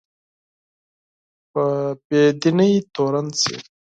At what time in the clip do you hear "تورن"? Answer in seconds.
2.93-3.27